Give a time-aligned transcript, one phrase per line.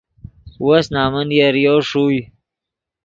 [0.65, 2.21] وس نمن یریو ݰوئے